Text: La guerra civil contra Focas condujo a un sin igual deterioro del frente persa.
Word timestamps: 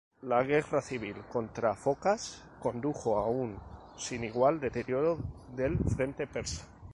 La 0.29 0.37
guerra 0.43 0.79
civil 0.81 1.17
contra 1.31 1.75
Focas 1.75 2.41
condujo 2.59 3.19
a 3.19 3.27
un 3.27 3.55
sin 3.99 4.23
igual 4.23 4.59
deterioro 4.59 5.19
del 5.55 5.77
frente 5.95 6.25
persa. 6.25 6.65